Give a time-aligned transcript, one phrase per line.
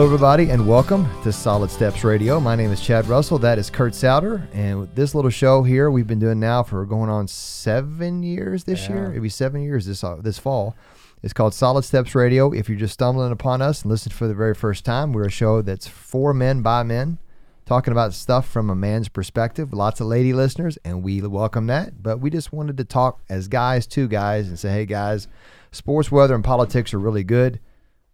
[0.00, 2.40] Hello, everybody, and welcome to Solid Steps Radio.
[2.40, 3.38] My name is Chad Russell.
[3.38, 4.48] That is Kurt Souter.
[4.54, 8.64] And with this little show here, we've been doing now for going on seven years
[8.64, 8.94] this Yeah.
[8.94, 9.10] year.
[9.10, 10.74] It'll be seven years this uh, this fall.
[11.22, 12.50] It's called Solid Steps Radio.
[12.50, 15.30] If you're just stumbling upon us and listening for the very first time, we're a
[15.30, 17.18] show that's for men by men,
[17.66, 19.74] talking about stuff from a man's perspective.
[19.74, 22.02] Lots of lady listeners, and we welcome that.
[22.02, 25.28] But we just wanted to talk as guys to guys and say, hey, guys,
[25.72, 27.60] sports, weather, and politics are really good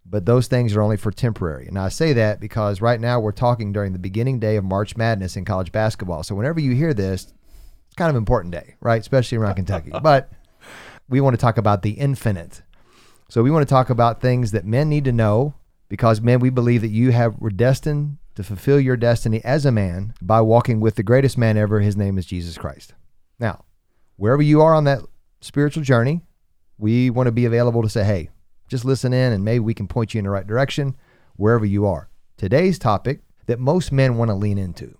[0.08, 1.66] but those things are only for temporary.
[1.66, 4.96] And I say that because right now we're talking during the beginning day of March
[4.96, 6.22] Madness in college basketball.
[6.22, 7.24] So whenever you hear this,
[7.86, 9.00] it's kind of an important day, right?
[9.00, 9.92] Especially around Kentucky.
[10.02, 10.30] But
[11.08, 12.62] we want to talk about the infinite.
[13.28, 15.54] So we want to talk about things that men need to know
[15.88, 19.72] because men, we believe that you have were destined to fulfill your destiny as a
[19.72, 21.80] man by walking with the greatest man ever.
[21.80, 22.94] His name is Jesus Christ.
[23.38, 23.64] Now,
[24.16, 25.00] wherever you are on that
[25.40, 26.22] spiritual journey,
[26.78, 28.30] we want to be available to say, hey,
[28.68, 30.96] just listen in and maybe we can point you in the right direction
[31.36, 32.08] wherever you are.
[32.36, 34.98] Today's topic that most men want to lean into.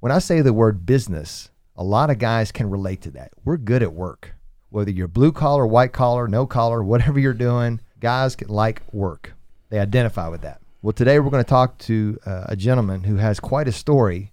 [0.00, 3.32] When I say the word business, a lot of guys can relate to that.
[3.44, 4.34] We're good at work.
[4.70, 9.34] Whether you're blue collar, white collar, no collar, whatever you're doing, guys can like work.
[9.70, 10.60] They identify with that.
[10.82, 14.32] Well, today we're going to talk to uh, a gentleman who has quite a story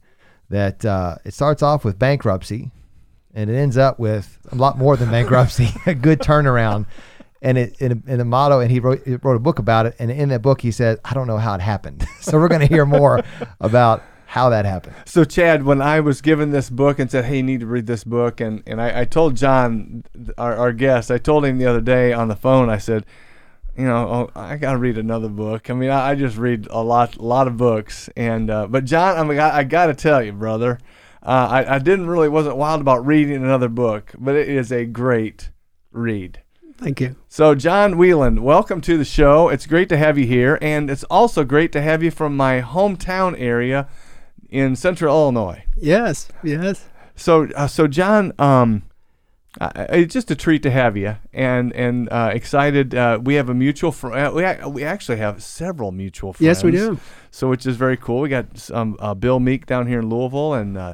[0.49, 2.71] that uh, it starts off with bankruptcy
[3.33, 6.87] and it ends up with a lot more than bankruptcy, a good turnaround.
[7.41, 9.95] And it in, in the motto, and he wrote, he wrote a book about it.
[9.99, 12.61] And in that book, he said, "I don't know how it happened." so we're going
[12.61, 13.23] to hear more
[13.61, 14.95] about how that happened.
[15.05, 17.87] So Chad, when I was given this book and said, "Hey, you need to read
[17.87, 20.03] this book," and and I, I told John,
[20.37, 23.05] our, our guest, I told him the other day on the phone, I said,
[23.79, 25.69] you know, oh, I got to read another book.
[25.69, 28.83] I mean, I, I just read a lot, a lot of books, and uh, but
[28.83, 30.79] John, I mean, I, I got to tell you, brother,
[31.23, 34.85] uh, I I didn't really wasn't wild about reading another book, but it is a
[34.85, 35.51] great
[35.91, 36.41] read.
[36.79, 37.17] Thank you.
[37.27, 39.49] So, John Wieland, welcome to the show.
[39.49, 42.61] It's great to have you here, and it's also great to have you from my
[42.61, 43.89] hometown area
[44.49, 45.65] in Central Illinois.
[45.75, 46.87] Yes, yes.
[47.17, 48.83] So, uh, so John, um,
[49.59, 52.95] uh, it's just a treat to have you, and and uh, excited.
[52.95, 54.33] Uh, we have a mutual friend.
[54.33, 56.45] We ac- we actually have several mutual friends.
[56.45, 56.97] Yes, we do.
[57.29, 58.21] So, which is very cool.
[58.21, 60.93] We got some uh, Bill Meek down here in Louisville, and uh,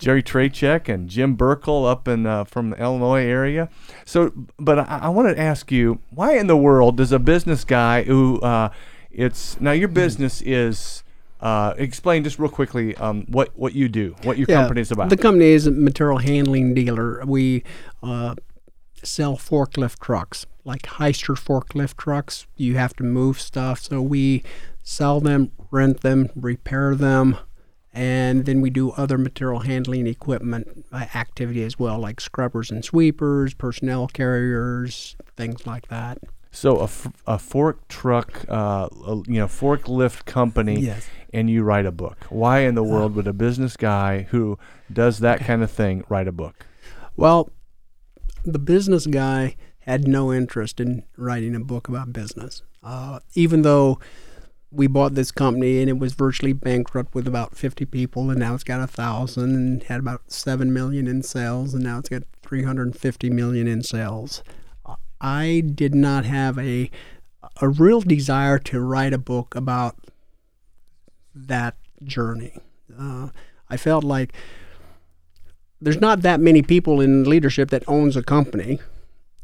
[0.00, 3.68] Jerry Trachek and Jim Burkle up in uh, from the Illinois area.
[4.04, 7.64] So, but I, I wanted to ask you, why in the world does a business
[7.64, 8.70] guy who uh,
[9.10, 11.04] it's now your business is
[11.40, 15.10] uh, explain just real quickly um, what what you do, what your company is about.
[15.10, 17.22] The company is a material handling dealer.
[17.26, 17.62] We
[18.02, 18.36] uh,
[19.02, 22.46] sell forklift trucks, like Hyster forklift trucks.
[22.56, 24.42] You have to move stuff, so we
[24.82, 27.36] sell them, rent them, repair them,
[27.92, 32.84] and then we do other material handling equipment uh, activity as well, like scrubbers and
[32.84, 36.18] sweepers, personnel carriers, things like that.
[36.52, 41.06] So a, f- a fork truck, uh, a- you know, forklift company, Yes.
[41.32, 42.24] and you write a book.
[42.28, 44.58] Why in the world would a business guy who
[44.92, 46.66] does that kind of thing write a book?
[47.16, 47.50] Well,
[48.44, 52.62] the business guy had no interest in writing a book about business.
[52.82, 53.98] Uh, even though
[54.72, 58.54] we bought this company and it was virtually bankrupt with about 50 people, and now
[58.54, 62.22] it's got a thousand and had about seven million in sales, and now it's got
[62.42, 64.42] 350 million in sales.
[65.20, 66.90] I did not have a
[67.60, 69.96] a real desire to write a book about
[71.34, 72.56] that journey.
[72.98, 73.28] Uh,
[73.68, 74.32] I felt like
[75.80, 78.78] there's not that many people in leadership that owns a company,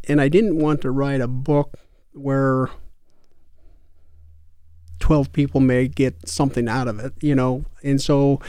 [0.08, 1.74] and I didn't want to write a book
[2.12, 2.70] where
[5.00, 7.64] 12 people may get something out of it, you know.
[7.82, 8.40] And so,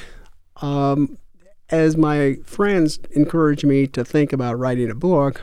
[0.58, 1.18] um,
[1.70, 5.42] as my friends encouraged me to think about writing a book,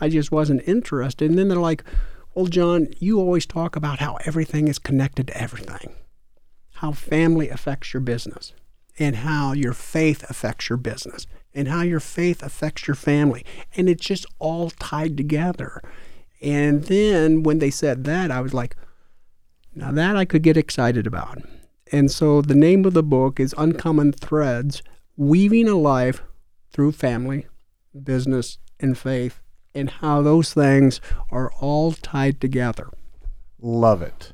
[0.00, 1.30] I just wasn't interested.
[1.30, 1.84] And then they're like,
[2.34, 5.94] Well, John, you always talk about how everything is connected to everything,
[6.74, 8.52] how family affects your business,
[8.98, 13.44] and how your faith affects your business, and how your faith affects your family.
[13.76, 15.82] And it's just all tied together.
[16.42, 18.76] And then when they said that, I was like,
[19.74, 21.38] now that I could get excited about.
[21.92, 24.82] And so the name of the book is Uncommon Threads
[25.16, 26.22] Weaving a Life
[26.72, 27.46] Through Family,
[28.00, 29.40] Business, and Faith,
[29.74, 31.00] and how those things
[31.30, 32.88] are all tied together.
[33.60, 34.32] Love it.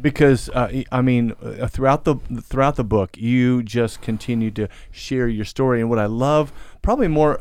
[0.00, 5.28] Because uh, I mean, uh, throughout the throughout the book, you just continue to share
[5.28, 6.52] your story, and what I love,
[6.82, 7.40] probably more,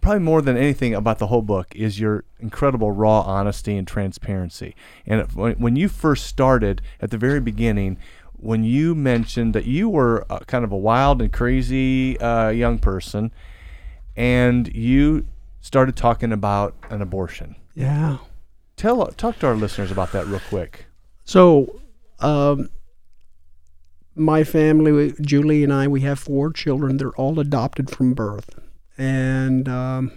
[0.00, 4.74] probably more than anything about the whole book, is your incredible raw honesty and transparency.
[5.06, 7.98] And when, when you first started at the very beginning,
[8.32, 12.78] when you mentioned that you were uh, kind of a wild and crazy uh, young
[12.78, 13.32] person,
[14.16, 15.26] and you
[15.60, 17.56] started talking about an abortion.
[17.74, 18.18] Yeah.
[18.76, 20.86] Tell talk to our listeners about that real quick.
[21.24, 21.80] So,
[22.20, 22.70] um,
[24.14, 26.96] my family, Julie and I, we have four children.
[26.96, 28.58] They're all adopted from birth.
[29.00, 30.12] And um,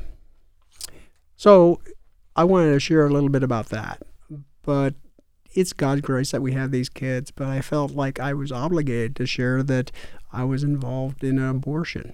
[1.38, 1.80] so
[2.36, 4.02] I wanted to share a little bit about that.
[4.62, 4.96] But
[5.54, 7.32] it's God's grace that we have these kids.
[7.32, 9.90] But I felt like I was obligated to share that
[10.34, 12.14] I was involved in an abortion.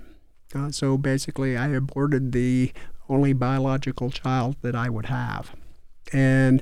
[0.53, 2.71] Uh, so basically, I aborted the
[3.09, 5.55] only biological child that I would have.
[6.13, 6.61] And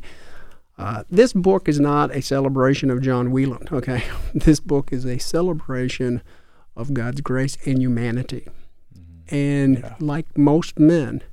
[0.78, 4.06] uh, this book is not a celebration of John Wieland, okay?
[4.34, 6.22] This book is a celebration
[6.78, 8.48] of God's grace and humanity.
[9.30, 9.96] And yeah.
[10.00, 11.24] like most men,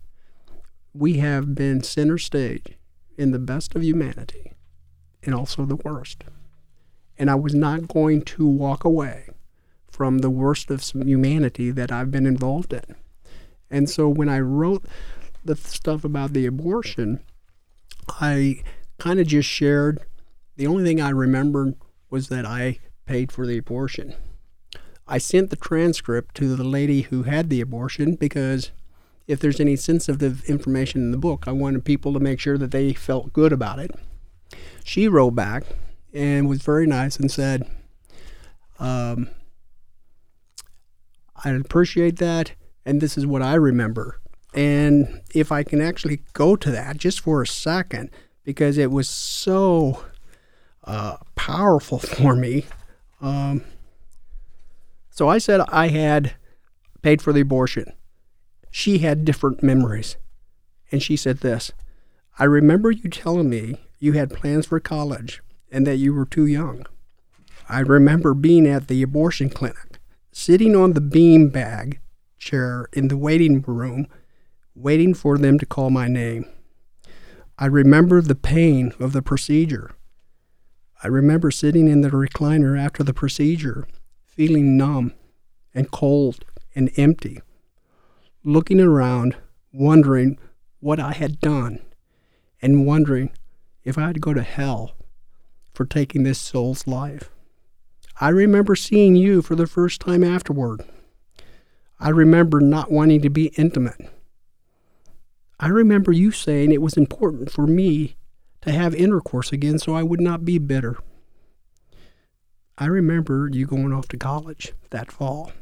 [0.92, 2.76] we have been center stage
[3.16, 4.52] in the best of humanity
[5.22, 6.24] and also the worst.
[7.18, 9.28] And I was not going to walk away
[9.88, 12.96] from the worst of humanity that I've been involved in.
[13.70, 14.84] And so when I wrote
[15.44, 17.20] the stuff about the abortion,
[18.08, 18.62] I
[18.98, 20.00] kind of just shared.
[20.56, 21.74] The only thing I remembered
[22.10, 24.14] was that I paid for the abortion.
[25.06, 28.70] I sent the transcript to the lady who had the abortion because
[29.26, 32.70] if there's any sensitive information in the book, I wanted people to make sure that
[32.70, 33.90] they felt good about it.
[34.84, 35.64] She wrote back
[36.12, 37.68] and was very nice and said,
[38.78, 39.28] um,
[41.44, 42.52] I appreciate that,
[42.84, 44.20] and this is what I remember.
[44.54, 48.10] And if I can actually go to that just for a second,
[48.44, 50.04] because it was so
[50.84, 52.66] uh, powerful for me.
[53.20, 53.64] Um,
[55.14, 56.34] so I said I had
[57.00, 57.92] paid for the abortion.
[58.72, 60.16] She had different memories.
[60.90, 61.70] And she said this
[62.36, 65.40] I remember you telling me you had plans for college
[65.70, 66.84] and that you were too young.
[67.68, 70.00] I remember being at the abortion clinic,
[70.32, 72.00] sitting on the bean bag
[72.36, 74.08] chair in the waiting room,
[74.74, 76.44] waiting for them to call my name.
[77.56, 79.92] I remember the pain of the procedure.
[81.04, 83.86] I remember sitting in the recliner after the procedure,
[84.34, 85.14] feeling numb
[85.72, 86.44] and cold
[86.74, 87.40] and empty,
[88.42, 89.36] looking around,
[89.72, 90.38] wondering
[90.80, 91.80] what I had done,
[92.60, 93.30] and wondering
[93.84, 94.96] if I'd go to hell
[95.72, 97.30] for taking this soul's life.
[98.20, 100.84] I remember seeing you for the first time afterward.
[102.00, 104.10] I remember not wanting to be intimate.
[105.58, 108.16] I remember you saying it was important for me
[108.62, 110.98] to have intercourse again so I would not be bitter.
[112.76, 115.52] I remember you going off to college that fall.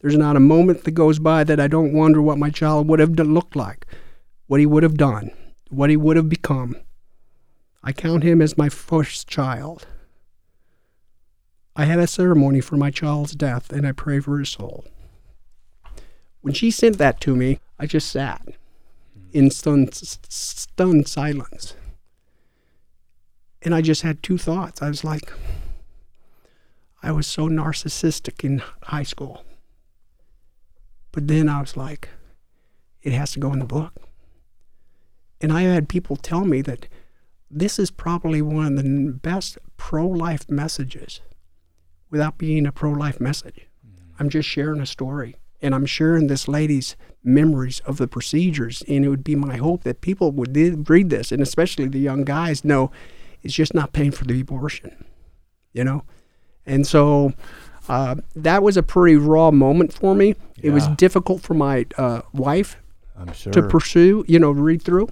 [0.00, 3.00] There's not a moment that goes by that I don't wonder what my child would
[3.00, 3.84] have looked like,
[4.46, 5.32] what he would have done,
[5.70, 6.76] what he would have become.
[7.82, 9.86] I count him as my first child.
[11.74, 14.84] I had a ceremony for my child's death and I pray for his soul.
[16.42, 18.46] When she sent that to me, I just sat
[19.32, 21.74] in stunned, stunned silence.
[23.62, 24.80] And I just had two thoughts.
[24.80, 25.32] I was like,
[27.02, 29.44] I was so narcissistic in high school.
[31.12, 32.08] But then I was like,
[33.02, 33.94] it has to go in the book.
[35.40, 36.88] And I had people tell me that
[37.50, 41.20] this is probably one of the best pro life messages
[42.10, 43.66] without being a pro life message.
[43.86, 44.14] Mm-hmm.
[44.18, 48.82] I'm just sharing a story and I'm sharing this lady's memories of the procedures.
[48.88, 50.56] And it would be my hope that people would
[50.88, 52.90] read this, and especially the young guys, know
[53.42, 55.04] it's just not paying for the abortion,
[55.72, 56.04] you know?
[56.68, 57.32] And so
[57.88, 60.34] uh, that was a pretty raw moment for me.
[60.56, 60.70] Yeah.
[60.70, 62.76] It was difficult for my uh, wife
[63.34, 63.52] sure.
[63.52, 65.08] to pursue, you know, read through.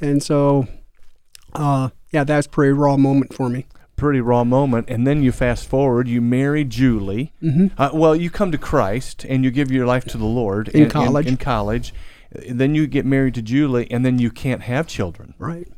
[0.00, 0.66] And so,
[1.54, 3.66] uh, yeah, that was a pretty raw moment for me
[4.00, 4.88] pretty raw moment.
[4.88, 7.34] And then you fast forward, you marry Julie.
[7.42, 7.80] Mm-hmm.
[7.80, 10.84] Uh, well, you come to Christ and you give your life to the Lord in,
[10.84, 11.26] in college.
[11.26, 11.92] In, in college,
[12.48, 15.34] then you get married to Julie, and then you can't have children.
[15.38, 15.68] Right.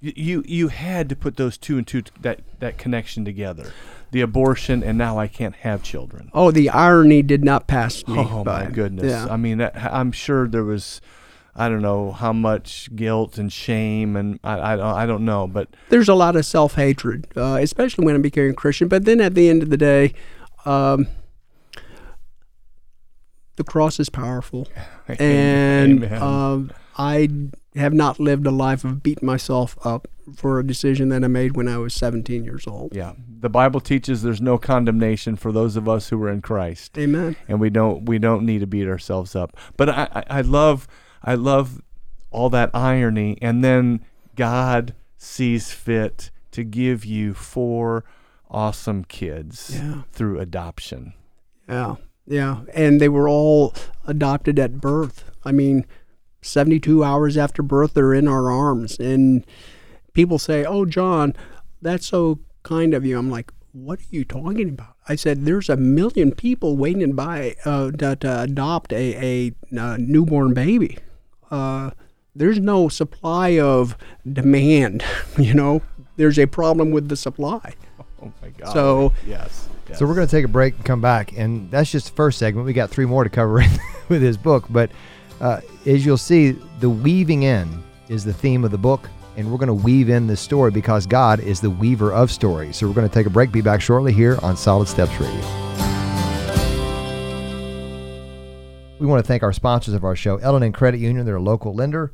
[0.00, 3.72] You, you you had to put those two and two that that connection together,
[4.10, 6.30] the abortion, and now I can't have children.
[6.32, 8.18] Oh, the irony did not pass me.
[8.18, 8.64] Oh by.
[8.64, 9.06] my goodness!
[9.06, 9.26] Yeah.
[9.30, 11.00] I mean, that, I'm sure there was
[11.58, 15.68] I don't know how much guilt and shame, and I, I, I don't know, but
[15.88, 18.86] there's a lot of self hatred, uh, especially when I became a Christian.
[18.86, 20.14] But then at the end of the day,
[20.64, 21.08] um,
[23.56, 24.68] the cross is powerful,
[25.08, 27.28] and um, I
[27.74, 31.56] have not lived a life of beating myself up for a decision that I made
[31.56, 32.94] when I was 17 years old.
[32.94, 36.96] Yeah, the Bible teaches there's no condemnation for those of us who are in Christ.
[36.98, 37.36] Amen.
[37.48, 39.56] And we don't we don't need to beat ourselves up.
[39.76, 40.88] But I, I, I love
[41.22, 41.80] I love
[42.30, 43.38] all that irony.
[43.40, 44.04] And then
[44.36, 48.04] God sees fit to give you four
[48.50, 50.02] awesome kids yeah.
[50.12, 51.14] through adoption.
[51.68, 51.96] Yeah.
[52.26, 52.60] Yeah.
[52.74, 53.74] And they were all
[54.06, 55.30] adopted at birth.
[55.44, 55.86] I mean,
[56.42, 58.98] 72 hours after birth, they're in our arms.
[58.98, 59.44] And
[60.18, 61.32] people say, Oh, John,
[61.80, 63.16] that's so kind of you.
[63.16, 64.96] I'm like, what are you talking about?
[65.08, 69.78] I said, there's a million people waiting to buy uh, to, to adopt a, a,
[69.78, 70.98] uh, newborn baby.
[71.52, 71.92] Uh,
[72.34, 73.96] there's no supply of
[74.30, 75.04] demand.
[75.38, 75.82] You know,
[76.16, 77.74] there's a problem with the supply.
[78.20, 78.72] Oh my God.
[78.72, 79.68] So yes.
[79.88, 80.00] yes.
[80.00, 82.36] So we're going to take a break and come back, and that's just the first
[82.36, 82.66] segment.
[82.66, 83.62] We got three more to cover
[84.08, 84.90] with his book, but
[85.40, 89.56] uh, as you'll see, the weaving in is the theme of the book, and we're
[89.56, 92.76] going to weave in this story because God is the weaver of stories.
[92.76, 93.52] So we're going to take a break.
[93.52, 95.40] Be back shortly here on Solid Steps Radio.
[98.98, 101.24] We want to thank our sponsors of our show, L&N Credit Union.
[101.24, 102.12] They're a local lender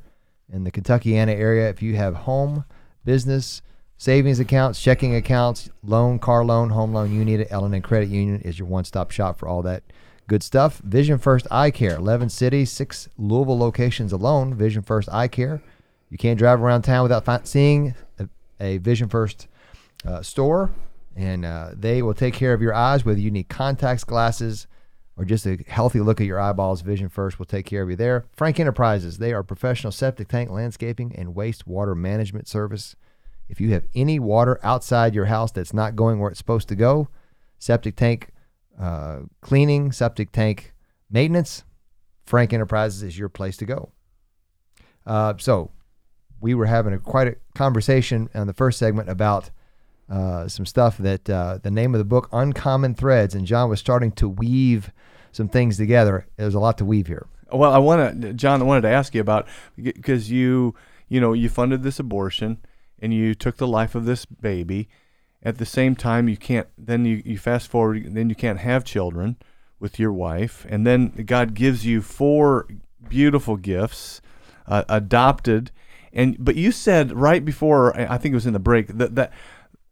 [0.52, 1.70] in the Kentuckiana area.
[1.70, 2.66] If you have home,
[3.06, 3.62] business,
[3.96, 7.48] savings accounts, checking accounts, loan, car loan, home loan, you need it.
[7.50, 9.82] L&N Credit Union is your one-stop shop for all that
[10.26, 10.76] good stuff.
[10.80, 14.52] Vision First Eye Care, 11 cities, six Louisville locations alone.
[14.54, 15.62] Vision First Eye Care.
[16.10, 18.28] You can't drive around town without fi- seeing a,
[18.60, 19.48] a Vision First
[20.06, 20.70] uh, store,
[21.16, 24.66] and uh, they will take care of your eyes, whether you need contacts, glasses,
[25.16, 26.82] or just a healthy look at your eyeballs.
[26.82, 28.26] Vision First will take care of you there.
[28.32, 32.96] Frank Enterprises, they are professional septic tank landscaping and wastewater management service.
[33.48, 36.74] If you have any water outside your house that's not going where it's supposed to
[36.74, 37.08] go,
[37.58, 38.30] septic tank
[38.80, 40.72] uh, cleaning, septic tank
[41.10, 41.64] maintenance,
[42.24, 43.92] Frank Enterprises is your place to go.
[45.06, 45.70] Uh, so,
[46.44, 49.48] we were having a, quite a conversation on the first segment about
[50.10, 53.80] uh, some stuff that uh, the name of the book, Uncommon Threads, and John was
[53.80, 54.92] starting to weave
[55.32, 56.26] some things together.
[56.36, 57.26] There's a lot to weave here.
[57.50, 58.60] Well, I want to, John.
[58.60, 59.48] I wanted to ask you about
[59.82, 60.74] because you,
[61.08, 62.58] you know, you funded this abortion
[63.00, 64.90] and you took the life of this baby.
[65.42, 66.68] At the same time, you can't.
[66.76, 68.14] Then you, you fast forward.
[68.14, 69.36] Then you can't have children
[69.80, 72.68] with your wife, and then God gives you four
[73.08, 74.20] beautiful gifts,
[74.66, 75.70] uh, adopted,
[76.14, 79.32] and but you said right before I think it was in the break that that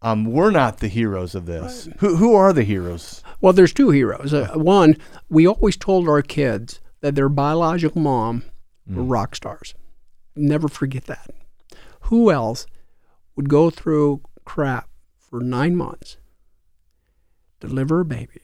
[0.00, 1.88] um, we're not the heroes of this.
[1.98, 3.22] Who who are the heroes?
[3.40, 4.32] Well, there's two heroes.
[4.32, 4.96] Uh, one,
[5.28, 8.44] we always told our kids that their biological mom
[8.86, 9.74] were rock stars.
[10.34, 11.30] Never forget that.
[12.02, 12.66] Who else
[13.36, 14.88] would go through crap
[15.18, 16.16] for nine months,
[17.60, 18.40] deliver a baby,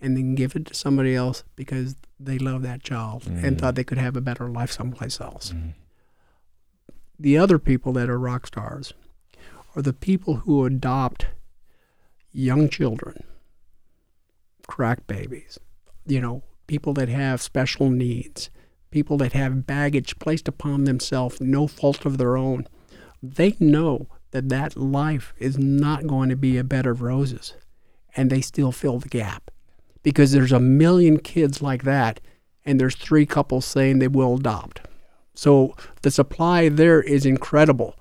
[0.00, 3.84] and then give it to somebody else because they love that child and thought they
[3.84, 5.52] could have a better life someplace else?
[7.20, 8.92] The other people that are rock stars
[9.74, 11.26] are the people who adopt
[12.30, 13.24] young children,
[14.68, 15.58] crack babies,
[16.06, 18.50] you know, people that have special needs,
[18.92, 22.68] people that have baggage placed upon themselves, no fault of their own.
[23.20, 27.54] They know that that life is not going to be a bed of roses,
[28.14, 29.50] and they still fill the gap
[30.04, 32.20] because there's a million kids like that,
[32.64, 34.82] and there's three couples saying they will adopt.
[35.38, 37.94] So the supply there is incredible.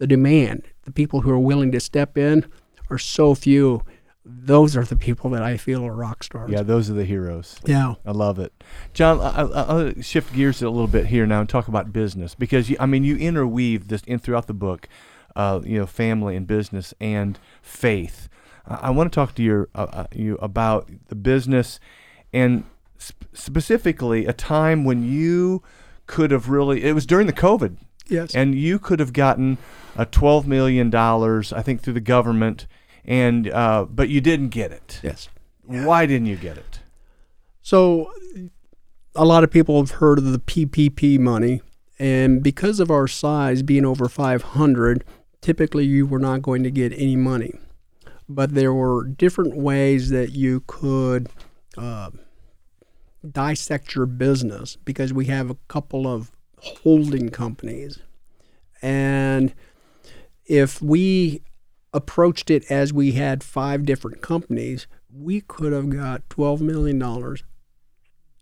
[0.00, 2.44] The demand, the people who are willing to step in,
[2.90, 3.80] are so few.
[4.22, 6.50] Those are the people that I feel are rock stars.
[6.50, 7.58] Yeah, those are the heroes.
[7.64, 7.94] Yeah.
[8.04, 8.52] I love it,
[8.92, 9.18] John.
[9.22, 12.68] I, I, I'll shift gears a little bit here now and talk about business because
[12.68, 14.86] you, I mean you interweave this in throughout the book,
[15.34, 18.28] uh, you know, family and business and faith.
[18.66, 21.80] I, I want to talk to your uh, uh, you about the business
[22.30, 22.64] and
[23.00, 25.62] sp- specifically a time when you
[26.06, 26.84] could have really.
[26.84, 27.76] It was during the COVID,
[28.08, 28.34] Yes.
[28.34, 29.58] and you could have gotten
[29.96, 32.66] a twelve million dollars, I think, through the government,
[33.04, 35.00] and uh, but you didn't get it.
[35.02, 35.28] yes.
[35.66, 36.80] Why didn't you get it?
[37.62, 38.12] So,
[39.14, 41.62] a lot of people have heard of the PPP money,
[41.98, 45.04] and because of our size being over 500,
[45.40, 47.54] typically you were not going to get any money.
[48.28, 51.28] But there were different ways that you could
[51.78, 52.10] uh,
[53.32, 58.00] dissect your business because we have a couple of holding companies.
[58.82, 59.54] And
[60.46, 61.42] if we
[61.92, 67.36] approached it as we had five different companies, we could have got $12 million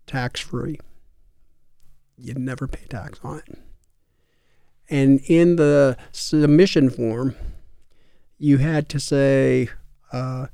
[0.07, 0.79] tax free.
[2.17, 3.59] You'd never pay tax on it.
[4.89, 7.35] And in the submission form,
[8.37, 9.69] you had to say,
[10.11, 10.47] uh,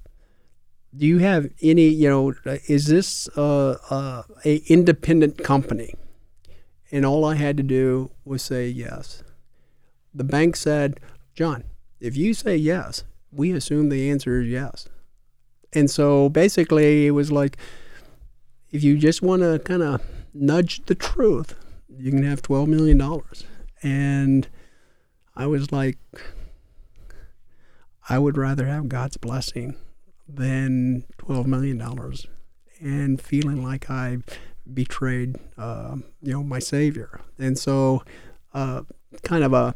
[0.95, 2.33] do you have any, you know,
[2.67, 5.93] is this uh, uh, a independent company?
[6.91, 9.23] And all I had to do was say yes.
[10.13, 10.99] The bank said,
[11.35, 11.63] John,
[11.99, 14.87] if you say yes, we assume the answer is yes.
[15.71, 17.57] And so basically, it was like,
[18.71, 20.01] if you just want to kind of
[20.33, 21.53] nudge the truth,
[21.87, 22.99] you can have $12 million.
[23.83, 24.47] And
[25.35, 25.99] I was like,
[28.09, 29.75] I would rather have God's blessing
[30.31, 31.81] than $12 million
[32.81, 34.17] and feeling like I
[34.71, 37.21] betrayed, uh, you know, my Savior.
[37.37, 38.03] And so,
[38.53, 38.83] uh,
[39.23, 39.73] kind of a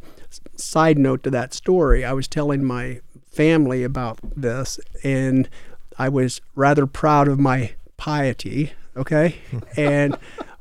[0.56, 5.50] side note to that story, I was telling my family about this, and
[5.98, 8.74] I was rather proud of my piety.
[8.96, 9.36] Okay,
[9.78, 10.16] and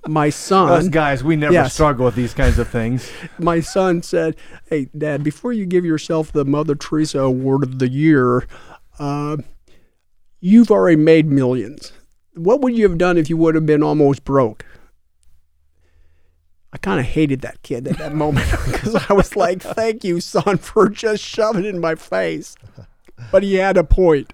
[0.06, 1.74] my son, Us guys, we never Yes.
[1.74, 3.10] struggle with these kinds of things.
[3.38, 4.36] my son said,
[4.70, 8.46] "Hey, Dad, before you give yourself the Mother Teresa Award of the Year,
[8.98, 9.36] uh,
[10.42, 11.92] you've already made millions.
[12.34, 14.66] What would you have done if you would have been almost broke?"
[16.74, 20.20] I kind of hated that kid at that moment because I was like, "Thank you,
[20.20, 22.56] son, for just shoving in my face."
[23.30, 24.30] But he had a point,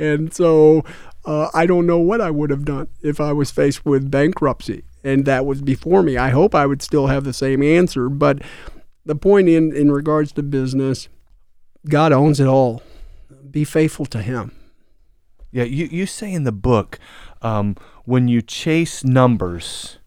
[0.00, 0.84] and so
[1.24, 4.82] uh, I don't know what I would have done if I was faced with bankruptcy
[5.04, 6.16] and that was before me.
[6.16, 8.42] I hope I would still have the same answer, but
[9.04, 11.08] the point in in regards to business,
[11.88, 12.82] God owns it all.
[13.50, 14.52] Be faithful to Him.
[15.52, 16.98] Yeah, you, you say in the book,
[17.42, 19.98] um, when you chase numbers,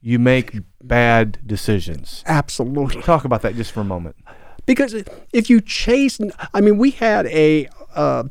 [0.00, 2.22] you make bad decisions.
[2.26, 3.02] Absolutely.
[3.02, 4.16] Talk about that just for a moment.
[4.66, 4.94] Because
[5.32, 6.20] if you chase,
[6.54, 8.24] I mean, we had a uh,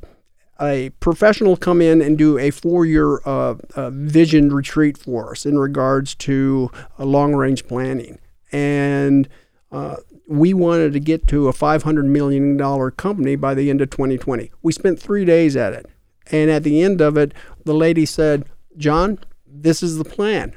[0.62, 5.46] a professional come in and do a four year uh, uh, vision retreat for us
[5.46, 8.20] in regards to uh, long range planning,
[8.52, 9.28] and
[9.72, 13.82] uh, we wanted to get to a five hundred million dollar company by the end
[13.82, 14.52] of 2020.
[14.62, 15.88] We spent three days at it,
[16.32, 17.34] and at the end of it,
[17.66, 18.46] the lady said,
[18.78, 20.54] "John, this is the plan.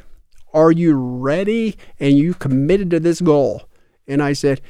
[0.52, 1.76] Are you ready?
[1.98, 3.68] And you committed to this goal?"
[4.06, 4.60] And I said,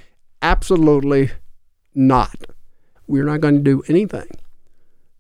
[0.43, 1.31] Absolutely
[1.95, 2.35] not.
[3.07, 4.29] We're not going to do anything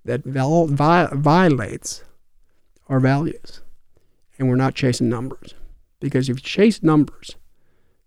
[0.04, 2.04] that violates
[2.88, 3.62] our values.
[4.36, 5.54] And we're not chasing numbers.
[6.00, 7.36] Because if you chase numbers,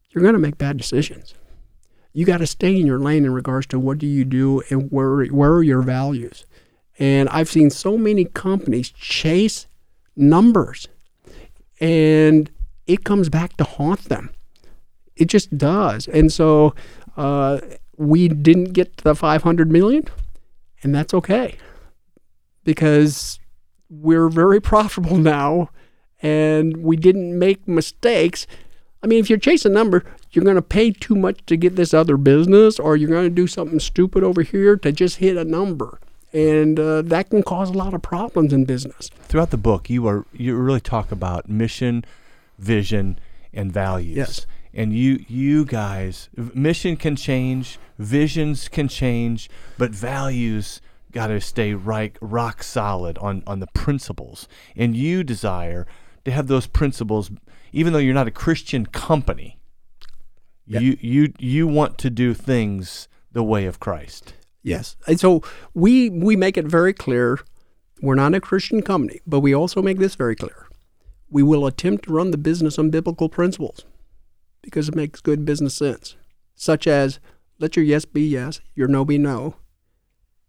[0.09, 1.33] you're going to make bad decisions.
[2.11, 4.89] You got to stay in your lane in regards to what do you do and
[4.91, 6.45] where, where are your values.
[6.97, 9.67] And I've seen so many companies chase
[10.15, 10.87] numbers,
[11.79, 12.49] and
[12.87, 14.29] it comes back to haunt them.
[15.15, 16.07] It just does.
[16.07, 16.73] And so
[17.17, 17.59] uh,
[17.97, 20.05] we didn't get to the 500 million,
[20.83, 21.57] and that's okay
[22.63, 23.39] because
[23.89, 25.69] we're very profitable now
[26.21, 28.47] and we didn't make mistakes.
[29.03, 31.75] I mean, if you're chasing a number, you're going to pay too much to get
[31.75, 35.37] this other business, or you're going to do something stupid over here to just hit
[35.37, 35.99] a number.
[36.35, 39.09] And uh, that can cause a lot of problems in business.
[39.21, 42.03] Throughout the book, you are you really talk about mission,
[42.59, 43.17] vision,
[43.53, 44.17] and values.
[44.17, 44.47] Yes.
[44.73, 50.81] And you you guys, mission can change, visions can change, but values
[51.13, 54.49] got to stay right rock solid on on the principles.
[54.75, 55.87] And you desire
[56.25, 57.31] to have those principles,
[57.71, 59.57] even though you're not a Christian company.
[60.67, 64.33] You you you want to do things the way of Christ.
[64.65, 64.95] Yes.
[65.05, 65.43] And so
[65.75, 67.39] we we make it very clear
[68.01, 70.67] we're not a Christian company, but we also make this very clear.
[71.29, 73.85] We will attempt to run the business on biblical principles
[74.63, 76.15] because it makes good business sense,
[76.55, 77.19] such as
[77.59, 79.57] let your yes be yes, your no be no.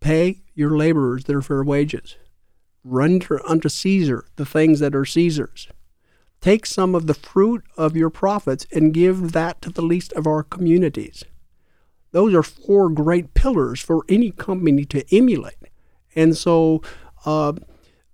[0.00, 2.16] Pay your laborers their fair wages.
[2.84, 5.68] Render unto Caesar the things that are Caesar's.
[6.40, 10.26] Take some of the fruit of your profits and give that to the least of
[10.26, 11.22] our communities.
[12.16, 15.58] Those are four great pillars for any company to emulate.
[16.14, 16.80] And so,
[17.26, 17.52] uh,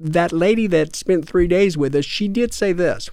[0.01, 3.11] that lady that spent three days with us, she did say this.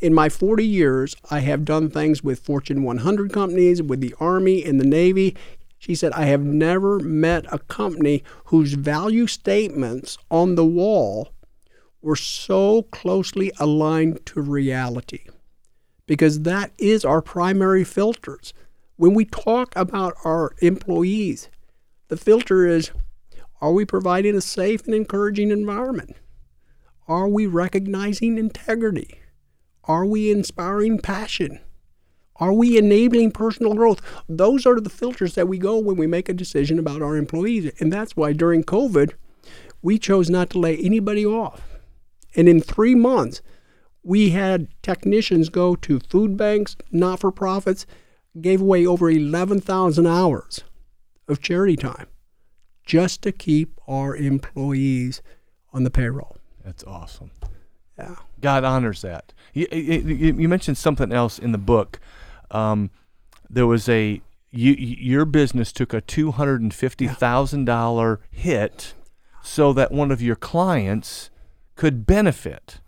[0.00, 4.64] In my 40 years, I have done things with Fortune 100 companies, with the Army
[4.64, 5.36] and the Navy.
[5.78, 11.34] She said, I have never met a company whose value statements on the wall
[12.00, 15.26] were so closely aligned to reality.
[16.06, 18.54] Because that is our primary filters.
[18.98, 21.48] When we talk about our employees,
[22.08, 22.90] the filter is
[23.60, 26.16] are we providing a safe and encouraging environment?
[27.06, 29.20] Are we recognizing integrity?
[29.84, 31.60] Are we inspiring passion?
[32.40, 34.02] Are we enabling personal growth?
[34.28, 37.70] Those are the filters that we go when we make a decision about our employees.
[37.78, 39.12] And that's why during COVID,
[39.80, 41.78] we chose not to lay anybody off.
[42.34, 43.42] And in three months,
[44.02, 47.86] we had technicians go to food banks, not for profits,
[48.42, 50.62] gave away over 11,000 hours
[51.26, 52.06] of charity time
[52.84, 55.22] just to keep our employees
[55.72, 56.38] on the payroll.
[56.64, 57.30] That's awesome.
[57.98, 58.16] Yeah.
[58.40, 59.32] God honors that.
[59.52, 61.98] You, you, you mentioned something else in the book.
[62.50, 62.90] Um,
[63.50, 68.94] there was a you, your business took a two hundred and fifty thousand dollar hit,
[69.42, 71.30] so that one of your clients
[71.74, 72.80] could benefit.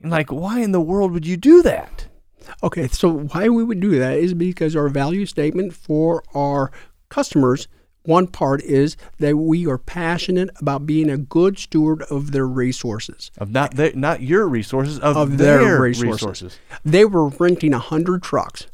[0.00, 2.06] And like, why in the world would you do that?
[2.62, 6.70] Okay, so why we would do that is because our value statement for our
[7.08, 7.68] customers,
[8.04, 13.30] one part is that we are passionate about being a good steward of their resources.
[13.38, 16.12] Of not their, not your resources, of, Of their, their resources.
[16.12, 16.58] resources.
[16.84, 18.66] They were renting 100 trucks.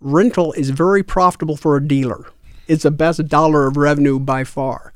[0.00, 2.26] Rental is very profitable for a dealer.
[2.68, 4.92] it's the best dollar of revenue by far.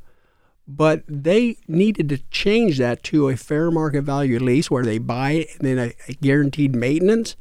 [0.67, 5.33] But they needed to change that to a fair market value lease where they buy
[5.33, 7.35] it and then a, a guaranteed maintenance,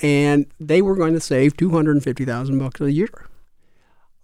[0.00, 3.26] and they were going to save two hundred and fifty thousand bucks a year.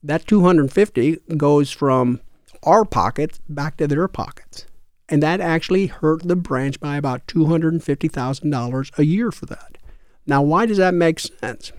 [0.03, 2.21] That two hundred fifty goes from
[2.63, 4.67] our pockets back to their pockets,
[5.09, 9.05] and that actually hurt the branch by about two hundred and fifty thousand dollars a
[9.05, 9.79] year for that.
[10.27, 11.73] Now, why does that make sense?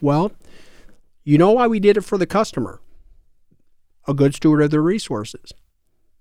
[0.00, 0.32] Well,
[1.24, 2.80] you know why we did it for the customer
[4.06, 5.52] a good steward of their resources.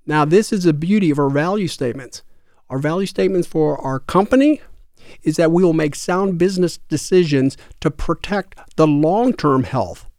[0.05, 2.21] Now, this is the beauty of our value statements.
[2.69, 4.61] Our value statements for our company
[5.23, 10.09] is that we will make sound business decisions to protect the long term health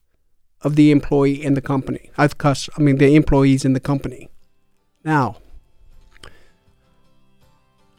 [0.62, 2.11] of the employee in the company.
[2.18, 2.68] I've cussed.
[2.77, 4.29] I mean, the employees in the company.
[5.05, 5.37] Now,
[6.22, 6.31] do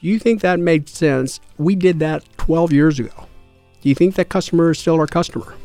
[0.08, 1.39] you think that made sense?
[1.58, 3.28] We did that 12 years ago.
[3.82, 5.56] Do you think that customer is still our customer?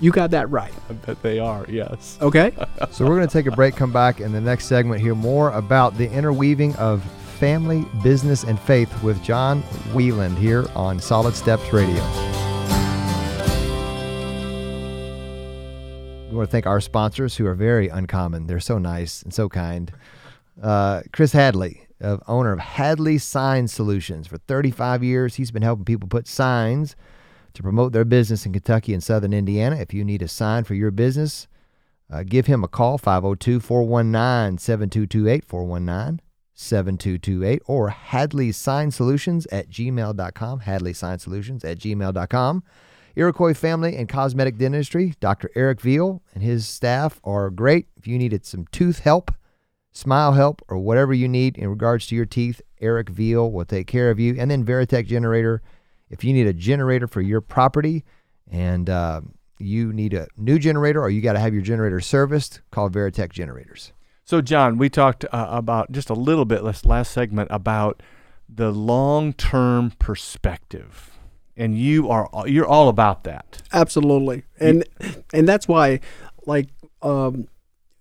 [0.00, 0.72] You got that right.
[0.88, 2.18] I bet they are, yes.
[2.20, 2.52] Okay.
[2.92, 5.50] so we're going to take a break, come back in the next segment, hear more
[5.50, 7.04] about the interweaving of
[7.38, 9.62] family, business, and faith with John
[9.94, 12.02] Wieland here on Solid Steps Radio.
[16.28, 18.48] We want to thank our sponsors who are very uncommon.
[18.48, 19.92] They're so nice and so kind.
[20.60, 24.26] Uh, Chris Hadley, uh, owner of Hadley Sign Solutions.
[24.26, 26.96] For 35 years, he's been helping people put signs
[27.54, 29.76] to promote their business in Kentucky and Southern Indiana.
[29.76, 31.46] If you need a sign for your business,
[32.10, 36.20] uh, give him a call 502 419 7228 419
[36.60, 40.60] 7228 or Hadley Sign Solutions at gmail.com.
[40.60, 42.64] Hadley Sign Solutions at gmail.com.
[43.14, 45.50] Iroquois Family and Cosmetic Dentistry, Dr.
[45.54, 47.86] Eric Veal and his staff are great.
[47.96, 49.30] If you needed some tooth help,
[49.92, 53.86] smile help, or whatever you need in regards to your teeth, Eric Veal will take
[53.86, 54.36] care of you.
[54.38, 55.62] And then Veritech Generator
[56.10, 58.04] if you need a generator for your property
[58.50, 59.20] and uh,
[59.58, 63.30] you need a new generator or you got to have your generator serviced, call Veritech
[63.30, 63.92] Generators.
[64.28, 68.02] So, John, we talked uh, about just a little bit last, last segment about
[68.46, 71.18] the long-term perspective,
[71.56, 73.62] and you are you're all about that.
[73.72, 74.84] Absolutely, and
[75.32, 76.00] and that's why,
[76.44, 76.68] like,
[77.00, 77.48] um,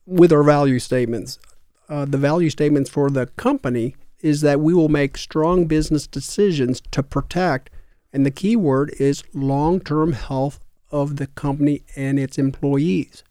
[0.06, 1.40] with our value statements,
[1.88, 6.82] uh, the value statements for the company is that we will make strong business decisions
[6.92, 7.70] to protect
[8.12, 10.60] and the key word is long term health
[10.92, 13.24] of the company and its employees.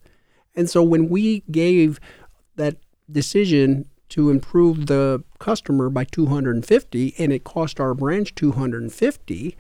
[0.55, 2.01] And so when we gave
[2.55, 2.77] that
[3.11, 9.57] decision to improve the customer by 250 and it cost our branch 250,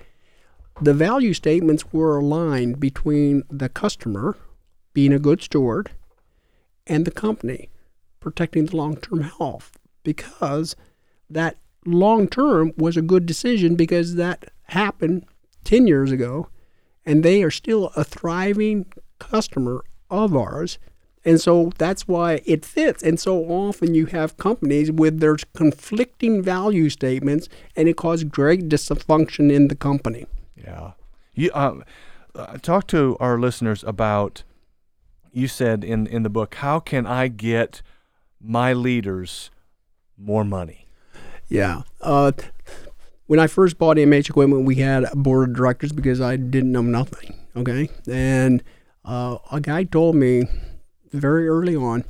[0.81, 4.37] the value statements were aligned between the customer
[4.93, 5.91] being a good steward
[6.87, 7.69] and the company
[8.21, 10.77] protecting the long term health because
[11.29, 15.25] that long term was a good decision because that happened
[15.65, 16.49] 10 years ago,
[17.05, 18.87] and they are still a thriving
[19.19, 20.79] customer of ours.
[21.27, 23.03] And so that's why it fits.
[23.03, 28.69] And so often you have companies with their conflicting value statements, and it causes great
[28.69, 30.27] dysfunction in the company.
[30.57, 30.93] Yeah.
[31.35, 31.85] You um,
[32.37, 34.45] uh, talk to our listeners about.
[35.33, 37.83] You said in in the book, how can I get
[38.41, 39.51] my leaders
[40.17, 40.87] more money?
[41.49, 41.83] Yeah.
[42.01, 42.33] Uh,
[43.27, 46.73] when I first bought MH equipment, we had a board of directors because I didn't
[46.73, 47.35] know nothing.
[47.55, 48.63] Okay, and
[49.05, 50.45] uh, a guy told me
[51.13, 52.05] very early on,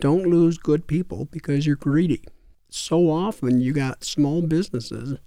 [0.00, 2.22] don't lose good people because you're greedy.
[2.70, 5.18] So often you got small businesses,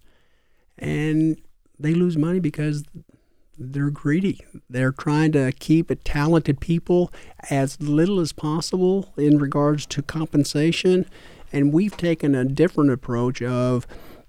[0.77, 1.41] and
[1.79, 2.83] they lose money because
[3.57, 4.39] they're greedy.
[4.69, 7.11] They're trying to keep talented people
[7.49, 11.05] as little as possible in regards to compensation.
[11.51, 13.85] And we've taken a different approach of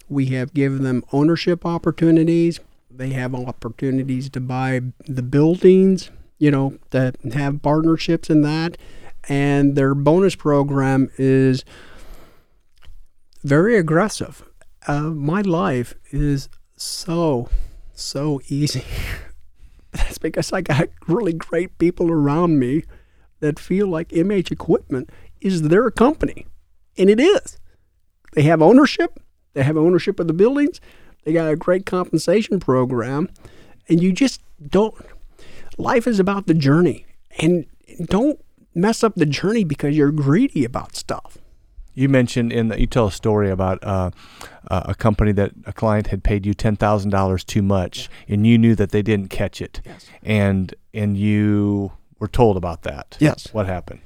[0.09, 2.61] we have given them ownership opportunities.
[2.91, 6.11] They have opportunities to buy the buildings,
[6.43, 8.77] you know, that have partnerships in that.
[9.29, 11.65] And their bonus program is
[13.45, 14.43] very aggressive.
[14.89, 17.49] Uh, my life is so,
[17.95, 18.83] so easy.
[19.93, 22.83] That's because I got really great people around me
[23.39, 26.49] that feel like MH Equipment is their company.
[26.99, 27.57] And it is.
[28.33, 29.21] They have ownership,
[29.55, 30.81] they have ownership of the buildings.
[31.23, 33.29] They got a great compensation program.
[33.89, 34.97] And you just don't.
[35.79, 37.07] Life is about the journey.
[37.39, 37.67] And
[38.05, 38.39] don't
[38.75, 41.39] mess up the journey because you're greedy about stuff.
[41.95, 44.11] You mentioned in the, you tell a story about uh,
[44.71, 48.35] uh, a company that a client had paid you ten thousand dollars too much, yeah.
[48.35, 50.07] and you knew that they didn't catch it, yes.
[50.23, 53.19] and and you were told about that.
[53.21, 53.53] Yes.
[53.53, 54.01] What happened?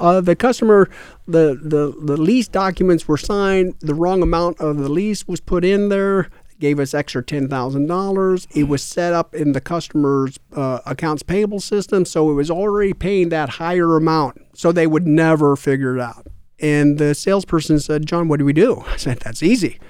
[0.00, 0.88] Uh, the customer,
[1.28, 5.62] the, the, the lease documents were signed, the wrong amount of the lease was put
[5.62, 6.30] in there.
[6.60, 8.46] Gave us extra $10,000.
[8.54, 12.92] It was set up in the customer's uh, accounts payable system, so it was already
[12.92, 16.26] paying that higher amount, so they would never figure it out.
[16.60, 18.84] And the salesperson said, John, what do we do?
[18.86, 19.80] I said, that's easy.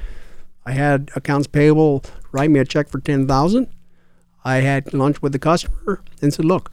[0.64, 3.68] I had accounts payable write me a check for 10000
[4.44, 6.70] I had lunch with the customer and said, look,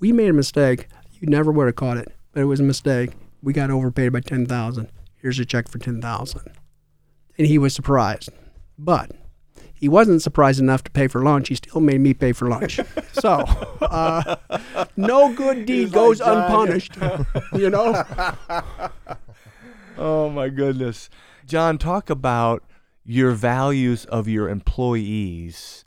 [0.00, 0.88] we made a mistake.
[1.12, 3.10] You never would have caught it, but it was a mistake.
[3.42, 6.40] We got overpaid by 10000 Here's a check for 10000
[7.38, 8.30] And he was surprised.
[8.76, 9.12] But
[9.74, 11.48] he wasn't surprised enough to pay for lunch.
[11.48, 12.80] He still made me pay for lunch.
[13.12, 13.30] so,
[13.82, 14.36] uh,
[14.96, 16.96] no good deed goes like unpunished.
[17.52, 18.04] you know?
[19.96, 21.08] Oh my goodness.
[21.46, 22.64] John, talk about
[23.04, 25.84] your values of your employees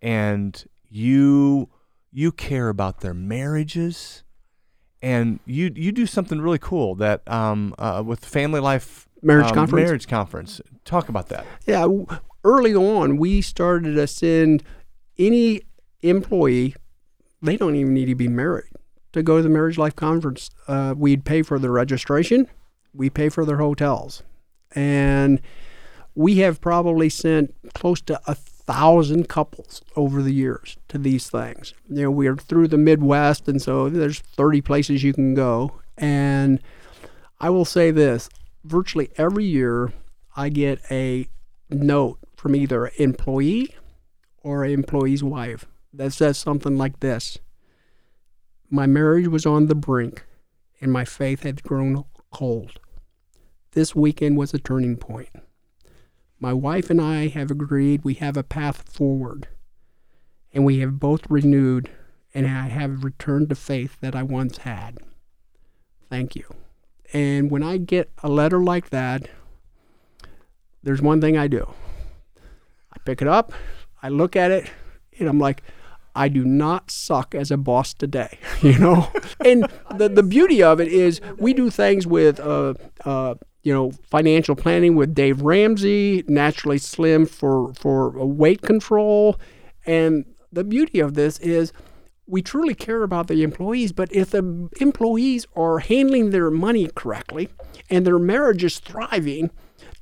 [0.00, 1.68] and you
[2.12, 4.22] you care about their marriages
[5.02, 9.54] and you you do something really cool that um uh, with family life Marriage um,
[9.54, 9.84] conference?
[9.84, 12.06] marriage conference talk about that Yeah, w-
[12.44, 14.62] early on, we started to send
[15.18, 15.62] any
[16.02, 16.74] employee,
[17.42, 18.70] they don't even need to be married,
[19.12, 20.50] to go to the Marriage Life Conference.
[20.66, 22.46] Uh, we'd pay for their registration,
[22.94, 24.22] we pay for their hotels.
[24.74, 25.40] And
[26.14, 31.74] we have probably sent close to a thousand couples over the years to these things.
[31.88, 35.80] You know, we are through the Midwest, and so there's 30 places you can go.
[35.96, 36.60] And
[37.40, 38.28] I will say this
[38.64, 39.92] virtually every year,
[40.36, 41.28] I get a
[41.70, 43.74] note from either an employee
[44.42, 47.38] or an employee's wife that says something like this
[48.70, 50.24] My marriage was on the brink,
[50.80, 52.78] and my faith had grown cold.
[53.72, 55.30] This weekend was a turning point.
[56.40, 59.48] My wife and I have agreed we have a path forward,
[60.52, 61.90] and we have both renewed,
[62.32, 64.98] and I have returned to faith that I once had.
[66.08, 66.44] Thank you.
[67.12, 69.28] And when I get a letter like that,
[70.82, 71.68] there's one thing I do.
[72.92, 73.52] I pick it up,
[74.02, 74.70] I look at it,
[75.18, 75.62] and I'm like,
[76.14, 79.08] I do not suck as a boss today, you know.
[79.44, 79.66] and
[79.96, 84.56] the the beauty of it is we do things with uh, uh, you know financial
[84.56, 89.38] planning with Dave Ramsey, naturally slim for for weight control,
[89.86, 91.72] and the beauty of this is
[92.28, 97.48] we truly care about the employees, but if the employees are handling their money correctly
[97.88, 99.50] and their marriage is thriving,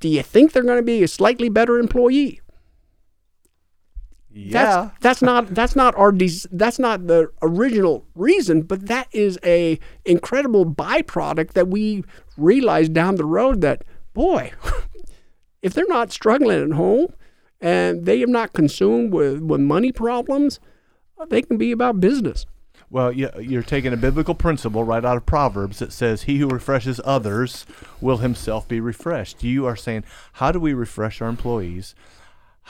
[0.01, 2.41] do you think they're going to be a slightly better employee?
[4.37, 6.13] yeah That's, that's not that's not our
[6.53, 12.05] that's not the original reason, but that is a incredible byproduct that we
[12.37, 14.53] realize down the road that boy,
[15.63, 17.15] if they're not struggling at home
[17.61, 20.61] and they are not consumed with, with money problems,
[21.25, 22.47] they can be about business.
[22.91, 26.49] Well, you- you're taking a biblical principle right out of Proverbs that says, He who
[26.49, 27.67] refreshes others
[28.01, 29.43] will himself be refreshed.
[29.43, 31.95] You are saying, How do we refresh our employees?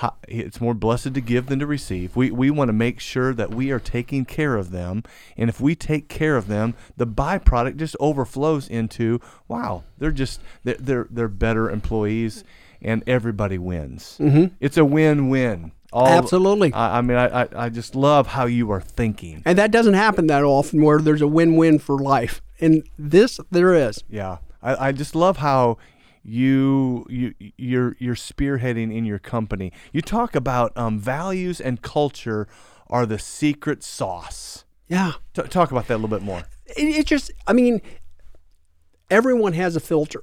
[0.00, 2.16] How, it's more blessed to give than to receive.
[2.16, 5.02] We, we want to make sure that we are taking care of them.
[5.38, 10.42] And if we take care of them, the byproduct just overflows into, wow, they're just,
[10.64, 12.44] they're, they're, they're better employees
[12.82, 14.18] and everybody wins.
[14.20, 14.54] Mm-hmm.
[14.61, 15.72] It's a win win.
[15.96, 16.74] All, Absolutely.
[16.74, 19.42] I, I mean, I, I, I just love how you are thinking.
[19.46, 22.42] And that doesn't happen that often where there's a win win for life.
[22.61, 24.04] And this, there is.
[24.06, 25.78] Yeah, I, I just love how
[26.22, 29.72] you you you're you're spearheading in your company.
[29.90, 32.46] You talk about um, values and culture
[32.88, 34.66] are the secret sauce.
[34.88, 35.12] Yeah.
[35.32, 36.42] T- talk about that a little bit more.
[36.66, 37.80] It, it just, I mean,
[39.11, 40.22] everyone has a filter.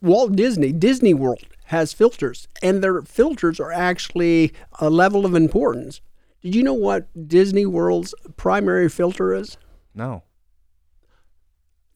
[0.00, 6.00] Walt Disney, Disney World has filters, and their filters are actually a level of importance.
[6.42, 9.56] Did you know what Disney World's primary filter is?
[9.94, 10.22] No.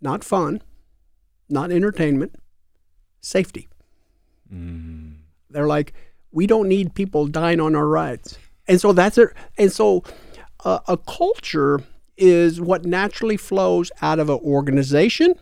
[0.00, 0.62] Not fun,
[1.48, 2.34] not entertainment,
[3.20, 3.68] safety.
[5.50, 5.92] They're like,
[6.32, 9.30] we don't need people dying on our rides, and so that's it.
[9.58, 10.02] And so,
[10.64, 11.80] uh, a culture
[12.16, 15.34] is what naturally flows out of an organization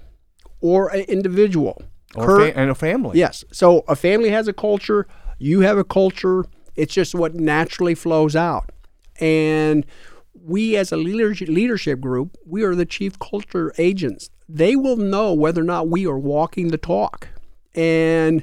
[0.60, 1.82] or an individual.
[2.14, 3.18] Or Cur- fa- and a family.
[3.18, 3.44] Yes.
[3.52, 5.06] So a family has a culture,
[5.38, 6.44] you have a culture,
[6.74, 8.70] it's just what naturally flows out.
[9.20, 9.84] And
[10.32, 14.30] we as a leadership leadership group, we are the chief culture agents.
[14.48, 17.28] They will know whether or not we are walking the talk.
[17.74, 18.42] And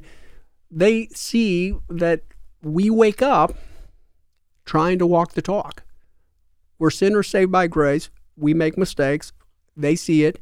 [0.70, 2.22] they see that
[2.62, 3.56] we wake up
[4.66, 5.84] trying to walk the talk.
[6.78, 8.10] We're sinners saved by grace.
[8.36, 9.32] We make mistakes.
[9.78, 10.42] They see it.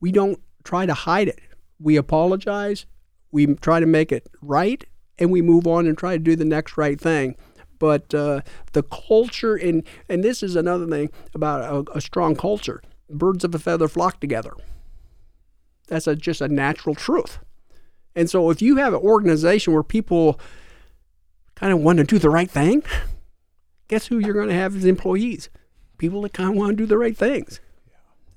[0.00, 1.40] We don't try to hide it.
[1.84, 2.86] We apologize.
[3.30, 4.82] We try to make it right,
[5.18, 7.36] and we move on and try to do the next right thing.
[7.78, 8.40] But uh,
[8.72, 12.80] the culture, and and this is another thing about a, a strong culture.
[13.10, 14.54] Birds of a feather flock together.
[15.88, 17.38] That's a, just a natural truth.
[18.16, 20.40] And so, if you have an organization where people
[21.54, 22.82] kind of want to do the right thing,
[23.88, 25.50] guess who you're going to have as employees?
[25.98, 27.60] People that kind of want to do the right things.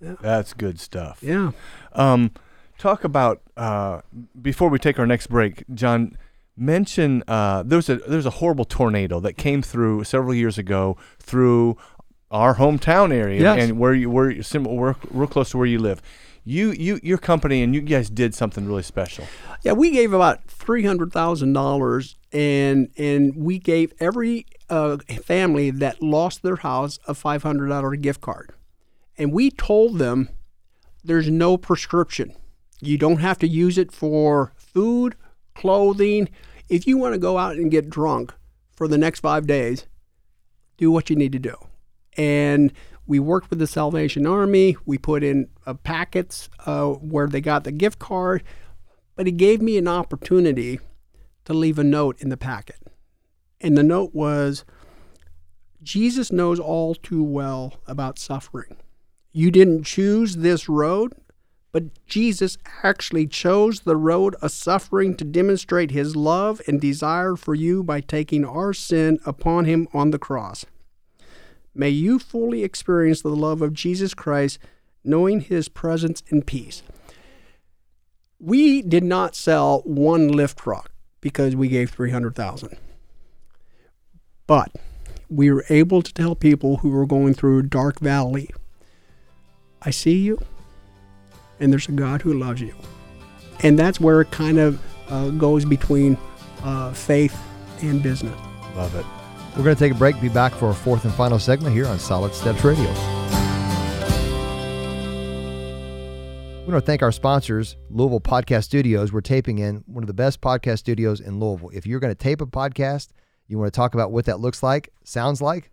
[0.02, 0.16] Yeah.
[0.20, 1.20] That's good stuff.
[1.22, 1.52] Yeah.
[1.94, 2.32] Um,
[2.78, 4.02] talk about uh,
[4.42, 6.18] before we take our next break, John.
[6.60, 11.78] Mention uh, there's a there's a horrible tornado that came through several years ago through
[12.32, 13.70] our hometown area Yes.
[13.70, 14.36] and where you where
[14.66, 16.02] we're real close to where you live.
[16.44, 19.26] You you your company and you guys did something really special.
[19.64, 25.70] Yeah, we gave about three hundred thousand dollars, and and we gave every uh, family
[25.70, 28.52] that lost their house a five hundred dollar gift card,
[29.16, 30.30] and we told them
[31.04, 32.34] there's no prescription.
[32.80, 35.16] You don't have to use it for food,
[35.56, 36.30] clothing.
[36.70, 38.34] If you want to go out and get drunk
[38.72, 39.86] for the next five days,
[40.78, 41.56] do what you need to do.
[42.16, 42.72] And
[43.06, 44.76] we worked with the Salvation Army.
[44.86, 48.44] We put in uh, packets uh, where they got the gift card,
[49.16, 50.80] but he gave me an opportunity
[51.46, 52.80] to leave a note in the packet.
[53.62, 54.66] And the note was
[55.82, 58.76] Jesus knows all too well about suffering.
[59.32, 61.14] You didn't choose this road,
[61.78, 67.54] but Jesus actually chose the road of suffering to demonstrate his love and desire for
[67.54, 70.66] you by taking our sin upon him on the cross.
[71.76, 74.58] May you fully experience the love of Jesus Christ,
[75.04, 76.82] knowing his presence and peace.
[78.40, 80.90] We did not sell one lift truck
[81.22, 82.76] because we gave 300,000.
[84.48, 84.72] But
[85.30, 88.50] we were able to tell people who were going through a dark valley,
[89.84, 90.40] I see you,
[91.60, 92.74] and there's a God who loves you.
[93.62, 96.18] And that's where it kind of uh, goes between
[96.64, 97.38] uh, faith
[97.82, 98.38] and business.
[98.76, 99.06] Love it.
[99.56, 100.20] We're going to take a break.
[100.22, 102.92] Be back for our fourth and final segment here on Solid Steps Radio.
[106.66, 109.14] We want to thank our sponsors, Louisville Podcast Studios.
[109.14, 111.72] We're taping in one of the best podcast studios in Louisville.
[111.74, 113.10] If you're going to tape a podcast,
[113.48, 115.72] you want to talk about what that looks like, sounds like,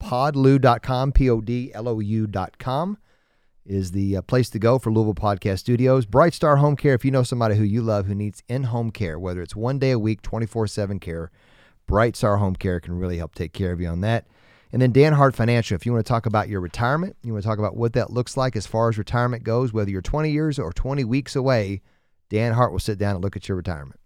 [0.00, 2.96] podlou.com, P O D L O U.com
[3.68, 6.06] is the uh, place to go for Louisville Podcast Studios.
[6.06, 8.90] Bright Star Home Care, if you know somebody who you love who needs in home
[8.90, 11.30] care, whether it's one day a week, 24 7 care,
[11.86, 14.26] Bright Star Home Care can really help take care of you on that.
[14.72, 17.42] And then Dan Hart Financial, if you want to talk about your retirement, you want
[17.42, 20.30] to talk about what that looks like as far as retirement goes, whether you're 20
[20.30, 21.80] years or 20 weeks away,
[22.28, 24.00] Dan Hart will sit down and look at your retirement.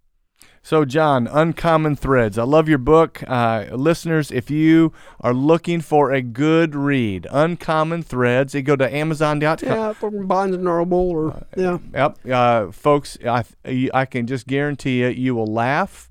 [0.63, 2.37] So, John, Uncommon Threads.
[2.37, 3.23] I love your book.
[3.27, 8.95] Uh, listeners, if you are looking for a good read, Uncommon Threads, you go to
[8.95, 9.59] Amazon.com.
[9.63, 11.79] Yeah, from Barnes and Noble or yeah.
[11.95, 12.19] Yep.
[12.31, 16.11] Uh, folks, I, I can just guarantee you, you will laugh,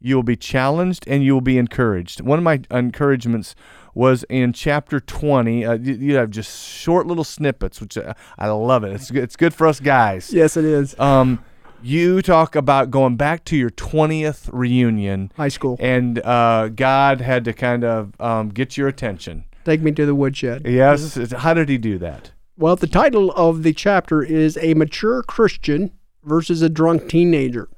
[0.00, 2.20] you will be challenged, and you will be encouraged.
[2.20, 3.56] One of my encouragements
[3.94, 5.66] was in chapter 20.
[5.66, 8.92] Uh, you, you have just short little snippets, which uh, I love it.
[8.92, 10.32] It's, good- it's good for us guys.
[10.32, 10.98] Yes, it is.
[11.00, 11.44] Um,
[11.82, 15.76] you talk about going back to your 20th reunion, High school.
[15.80, 19.44] and uh, God had to kind of um, get your attention.
[19.64, 20.66] Take me to the woodshed.
[20.66, 21.32] Yes.
[21.32, 22.32] How did he do that?
[22.56, 25.92] Well, the title of the chapter is A Mature Christian
[26.24, 27.68] versus a Drunk Teenager.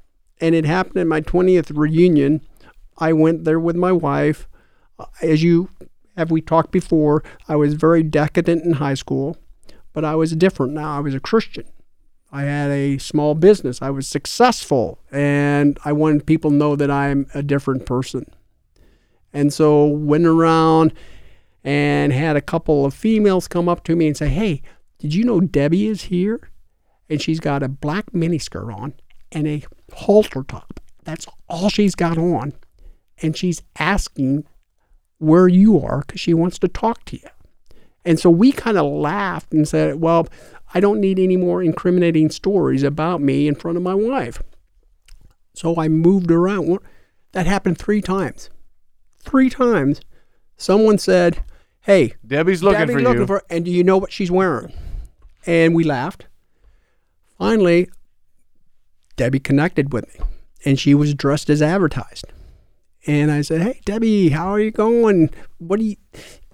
[0.40, 2.40] And it happened at my 20th reunion.
[2.98, 4.48] I went there with my wife.
[4.98, 5.68] Uh, As you
[6.16, 9.36] have we talked before, I was very decadent in high school,
[9.92, 10.96] but I was different now.
[10.96, 11.64] I was a Christian.
[12.32, 13.82] I had a small business.
[13.82, 18.26] I was successful, and I wanted people to know that I'm a different person.
[19.32, 20.92] And so went around
[21.64, 24.62] and had a couple of females come up to me and say, "Hey,
[24.98, 26.50] did you know Debbie is here?
[27.08, 28.94] And she's got a black miniskirt on
[29.32, 30.80] and a halter top.
[31.04, 32.52] That's all she's got on,
[33.20, 34.44] and she's asking
[35.18, 37.28] where you are because she wants to talk to you."
[38.04, 40.26] And so we kind of laughed and said, "Well,
[40.72, 44.42] I don't need any more incriminating stories about me in front of my wife."
[45.54, 46.78] So I moved around.
[47.32, 48.50] That happened three times.
[49.18, 50.00] Three times.
[50.56, 51.44] Someone said,
[51.82, 53.26] "Hey, Debbie's looking Debbie's for looking you.
[53.26, 54.72] for, and do you know what she's wearing?
[55.46, 56.26] And we laughed.
[57.38, 57.88] Finally,
[59.16, 60.24] Debbie connected with me,
[60.64, 62.26] and she was dressed as advertised.
[63.06, 65.30] And I said, "Hey, Debbie, how are you going?
[65.58, 65.96] What do you,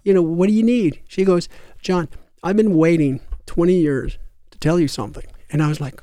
[0.07, 1.49] you know, what do you need?" She goes,
[1.83, 2.09] "John,
[2.43, 4.19] I've been waiting 20 years
[4.53, 6.03] to tell you something." And I was like,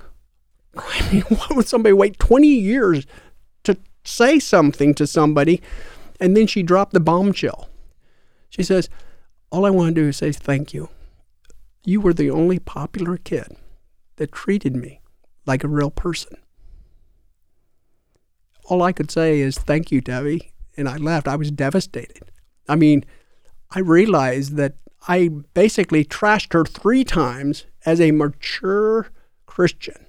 [0.77, 3.07] "I mean, why would somebody wait 20 years
[3.63, 5.61] to say something to somebody?"
[6.19, 7.69] And then she dropped the bombshell.
[8.49, 8.87] She says,
[9.51, 10.89] All I want to do is say thank you.
[11.83, 13.57] You were the only popular kid
[14.17, 15.01] that treated me
[15.45, 16.37] like a real person.
[18.65, 20.53] All I could say is thank you, Debbie.
[20.77, 21.27] And I left.
[21.27, 22.31] I was devastated.
[22.69, 23.03] I mean,
[23.75, 24.75] I realized that
[25.07, 29.09] I basically trashed her three times as a mature
[29.45, 30.05] Christian.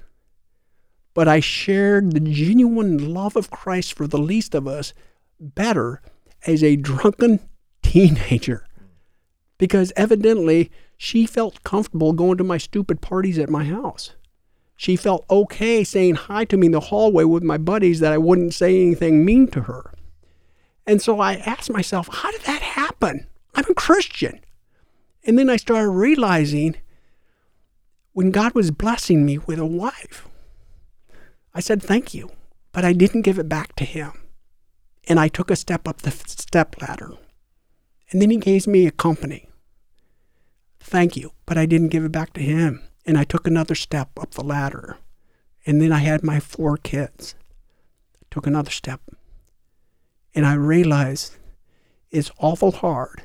[1.15, 4.93] But I shared the genuine love of Christ for the least of us
[5.41, 6.03] better
[6.47, 7.41] as a drunken
[7.83, 8.67] teenager
[9.59, 14.15] because evidently she felt comfortable going to my stupid parties at my house.
[14.77, 18.19] She felt okay saying hi to me in the hallway with my buddies that I
[18.19, 19.93] wouldn't say anything mean to her.
[20.87, 23.27] And so I asked myself, how did that happen?
[23.55, 24.41] I'm a Christian.
[25.25, 26.77] And then I started realizing
[28.13, 30.29] when God was blessing me with a wife,
[31.55, 32.31] I said, thank you,
[32.73, 34.13] but I didn't give it back to him.
[35.07, 37.13] And I took a step up the step ladder.
[38.11, 39.49] And then he gave me a company.
[40.81, 42.83] Thank you, but I didn't give it back to him.
[43.07, 44.99] And I took another step up the ladder.
[45.67, 47.35] And then I had my four kids.
[48.21, 49.01] I took another step.
[50.35, 51.37] And I realized
[52.11, 53.23] it's awful hard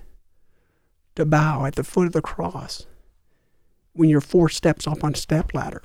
[1.20, 2.88] to bow at the foot of the cross
[3.94, 5.84] when you're four steps up on a step ladder.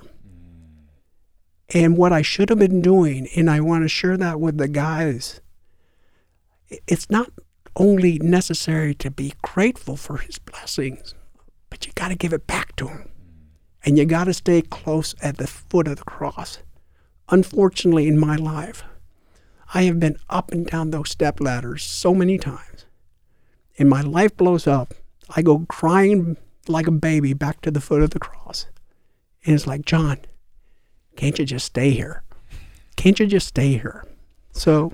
[1.72, 4.68] And what I should have been doing, and I want to share that with the
[4.68, 5.41] guys,
[6.87, 7.30] it's not
[7.76, 11.14] only necessary to be grateful for his blessings,
[11.70, 13.11] but you got to give it back to him.
[13.85, 16.59] And you got to stay close at the foot of the cross.
[17.28, 18.85] Unfortunately, in my life,
[19.74, 22.87] I have been up and down those step ladders so many times.
[23.78, 24.95] And my life blows up.
[25.31, 26.37] I go crying
[26.68, 28.66] like a baby back to the foot of the cross.
[29.45, 30.18] And it's like, John,
[31.16, 32.22] can't you just stay here?
[32.97, 34.07] Can't you just stay here?
[34.53, 34.93] So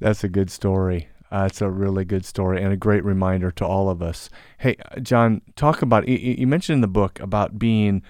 [0.00, 1.08] that's a good story.
[1.30, 4.30] Uh, it's a really good story and a great reminder to all of us.
[4.58, 8.02] Hey, uh, John, talk about you, you mentioned in the book about being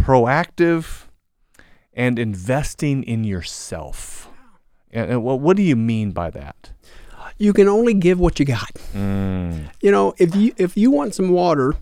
[0.00, 1.06] proactive
[1.92, 4.30] and investing in yourself.
[4.92, 6.70] And, and what, what do you mean by that?
[7.40, 8.70] You can only give what you got.
[8.92, 9.70] Mm.
[9.80, 11.74] You know, if you if you want some water,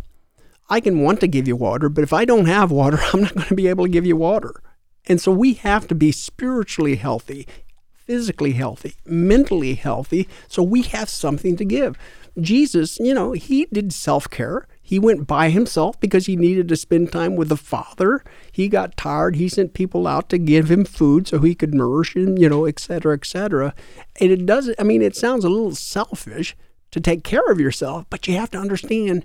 [0.71, 3.35] I can want to give you water, but if I don't have water, I'm not
[3.35, 4.63] going to be able to give you water.
[5.07, 7.49] And so we have to be spiritually healthy,
[7.93, 11.99] physically healthy, mentally healthy, so we have something to give.
[12.41, 14.69] Jesus, you know, he did self care.
[14.81, 18.23] He went by himself because he needed to spend time with the Father.
[18.59, 19.37] He got tired.
[19.37, 22.65] He sent people out to give him food so he could nourish him, you know,
[22.65, 23.73] et cetera, et cetera.
[24.21, 26.57] And it doesn't, I mean, it sounds a little selfish
[26.91, 29.25] to take care of yourself, but you have to understand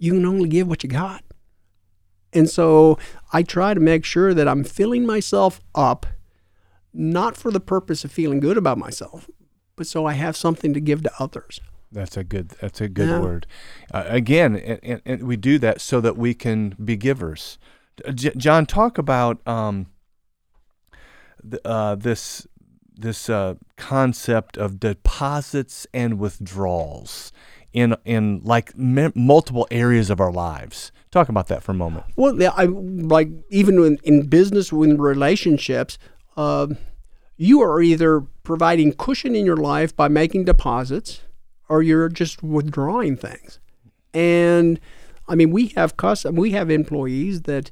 [0.00, 1.22] you can only give what you got.
[2.32, 2.98] And so
[3.32, 6.04] I try to make sure that I'm filling myself up,
[6.92, 9.30] not for the purpose of feeling good about myself,
[9.76, 11.60] but so I have something to give to others.
[11.92, 12.48] That's a good.
[12.60, 13.20] That's a good Yeah.
[13.20, 13.46] word.
[13.94, 17.58] Uh, again, and, and, and we do that so that we can be givers.
[18.04, 19.86] Uh, J- John, talk about um,
[21.64, 22.46] uh, this
[22.94, 27.32] this uh, concept of deposits and withdrawals
[27.72, 30.92] in in like m- multiple areas of our lives.
[31.10, 32.04] Talk about that for a moment.
[32.16, 35.98] Well, yeah, I like even in, in business, in relationships,
[36.36, 36.78] um,
[37.36, 41.22] you are either providing cushion in your life by making deposits,
[41.68, 43.58] or you're just withdrawing things.
[44.14, 44.78] And
[45.28, 47.70] I mean, we have custom, we have employees that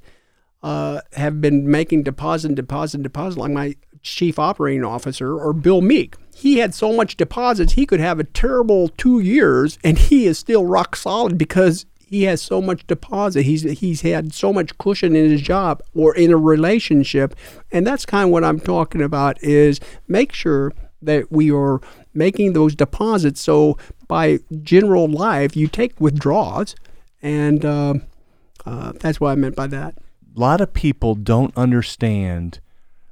[0.62, 5.52] uh, have been making deposit, and deposit, and deposit, like my chief operating officer or
[5.52, 6.16] Bill Meek.
[6.34, 10.38] He had so much deposits, he could have a terrible two years, and he is
[10.38, 13.42] still rock solid because he has so much deposit.
[13.42, 17.36] He's he's had so much cushion in his job or in a relationship,
[17.70, 19.42] and that's kind of what I'm talking about.
[19.42, 21.80] Is make sure that we are
[22.12, 23.40] making those deposits.
[23.40, 26.74] So by general life, you take withdrawals,
[27.22, 28.02] and um
[28.66, 29.94] uh, that's what I meant by that.
[30.36, 32.60] A lot of people don't understand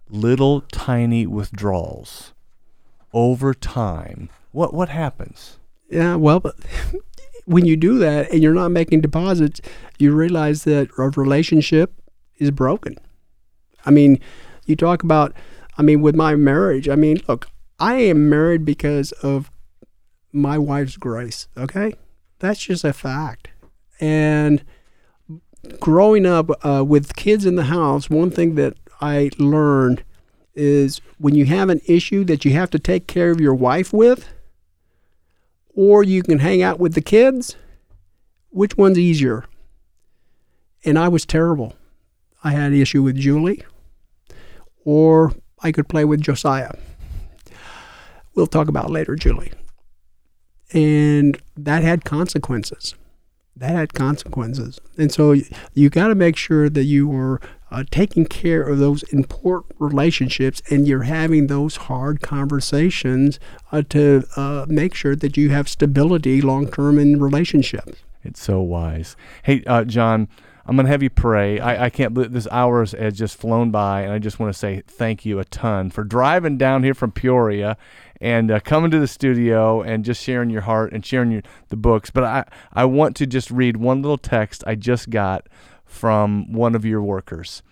[0.09, 2.33] little tiny withdrawals
[3.13, 4.29] over time.
[4.53, 5.59] What what happens?
[5.91, 6.57] Yeah, well, but
[7.45, 9.61] when you do that and you're not making deposits,
[9.99, 11.93] you realize that a relationship
[12.37, 12.97] is broken.
[13.85, 14.21] I mean,
[14.67, 15.33] you talk about,
[15.77, 17.49] I mean, with my marriage, I mean, look,
[17.79, 19.51] I am married because of
[20.33, 21.95] my wife's grace, okay?
[22.39, 23.49] That's just a fact.
[24.01, 24.63] And
[25.81, 30.03] growing up uh, with kids in the house, one thing that I learned
[30.55, 33.93] is when you have an issue that you have to take care of your wife
[33.93, 34.29] with,
[35.75, 37.57] or you can hang out with the kids.
[38.51, 39.45] Which one's easier?
[40.85, 41.75] And I was terrible.
[42.43, 43.65] I had an issue with Julie,
[44.85, 46.73] or I could play with Josiah.
[48.35, 49.53] We'll talk about later, Julie.
[50.73, 52.95] And that had consequences.
[53.59, 54.81] That had consequences.
[54.97, 55.35] And so
[55.75, 57.41] you got to make sure that you are
[57.73, 63.41] uh, taking care of those important relationships and you're having those hard conversations
[63.73, 67.99] uh, to uh, make sure that you have stability long term in relationships.
[68.23, 69.17] It's so wise.
[69.43, 70.29] Hey, uh, John,
[70.69, 71.59] I'm going to have you pray.
[71.61, 74.59] I, I can't believe this hours has just flown by, and I just want to
[74.59, 77.79] say thank you a ton for driving down here from Peoria
[78.21, 81.77] and uh, coming to the studio and just sharing your heart and sharing your, the
[81.77, 82.11] books.
[82.11, 85.49] But I, I want to just read one little text I just got
[85.87, 87.63] from one of your workers.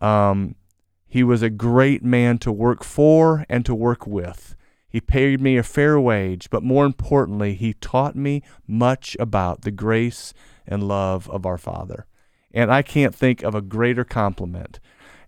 [0.00, 0.56] Um,
[1.06, 4.56] he was a great man to work for and to work with.
[4.88, 9.70] He paid me a fair wage, but more importantly, he taught me much about the
[9.70, 10.34] grace
[10.66, 12.06] and love of our Father.
[12.54, 14.78] And I can't think of a greater compliment.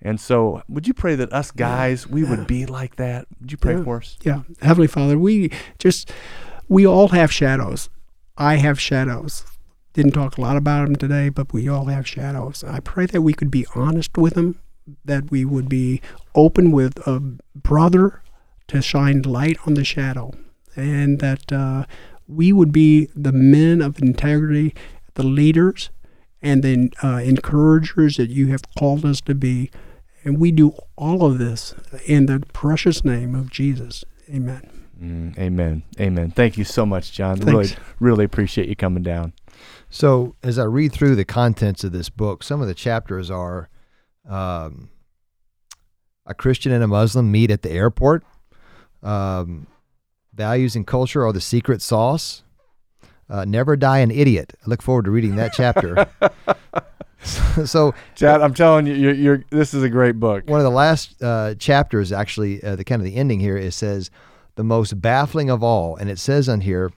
[0.03, 3.27] And so, would you pray that us guys, we would be like that?
[3.41, 3.85] Would you pray Yeah.
[3.85, 4.19] for us?
[4.23, 6.13] Yeah, Heavenly Father, we just
[6.69, 7.89] we all have shadows.
[8.37, 9.45] I have shadows.
[9.95, 12.65] Didn't talk a lot about them today, but we all have shadows.
[12.67, 14.59] I pray that we could be honest with them,
[15.05, 16.03] that we would be
[16.35, 17.21] open with a
[17.55, 18.21] brother
[18.69, 20.33] to shine light on the shadow,
[20.75, 21.85] and that uh,
[22.27, 24.75] we would be the men of integrity,
[25.15, 25.91] the leaders,
[26.45, 29.71] and the uh, encouragers that you have called us to be.
[30.23, 31.75] And we do all of this
[32.07, 34.05] in the precious name of Jesus.
[34.29, 34.87] Amen.
[35.01, 35.83] Mm, amen.
[35.99, 36.31] Amen.
[36.31, 37.41] Thank you so much, John.
[37.41, 39.33] Really, really appreciate you coming down.
[39.91, 43.69] So, as I read through the contents of this book, some of the chapters are
[44.29, 44.91] um,
[46.27, 48.25] a Christian and a Muslim meet at the airport.
[49.03, 49.67] Um,
[50.33, 52.44] values and culture are the secret sauce.
[53.29, 54.55] Uh, never die an idiot.
[54.65, 56.07] I look forward to reading that chapter.
[57.65, 60.49] so, Chad, I'm telling you, you're, you're, this is a great book.
[60.49, 63.73] one of the last uh, chapters, actually, uh, the kind of the ending here, it
[63.73, 64.11] says,
[64.57, 65.97] the most baffling of all.
[65.97, 66.93] And it says on here,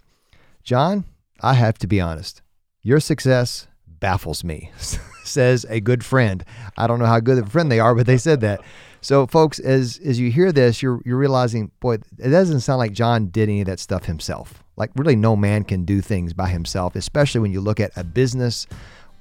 [0.63, 1.05] John,
[1.41, 2.41] I have to be honest.
[2.81, 4.71] Your success baffles me,
[5.23, 6.43] says a good friend.
[6.77, 8.61] I don't know how good of a friend they are, but they said that.
[8.99, 12.93] So, folks, as as you hear this, you're you're realizing, boy, it doesn't sound like
[12.93, 14.63] John did any of that stuff himself.
[14.77, 18.03] Like, really, no man can do things by himself, especially when you look at a
[18.03, 18.67] business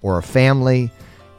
[0.02, 0.90] or a family,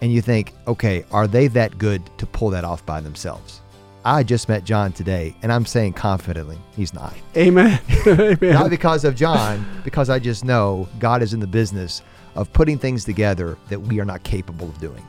[0.02, 3.62] and you think, okay, are they that good to pull that off by themselves?
[4.04, 7.14] I just met John today, and I'm saying confidently, he's not.
[7.36, 7.80] Amen.
[8.08, 8.38] Amen.
[8.42, 12.02] Not because of John, because I just know God is in the business
[12.36, 15.06] of putting things together that we are not capable of doing.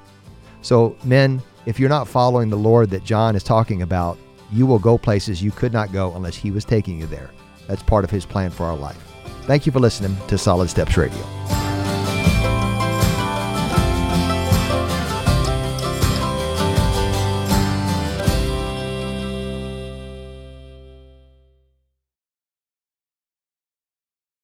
[0.62, 4.18] So, men, if you're not following the Lord that John is talking about,
[4.50, 7.30] you will go places you could not go unless he was taking you there.
[7.68, 9.00] That's part of his plan for our life.
[9.42, 11.22] Thank you for listening to Solid Steps Radio.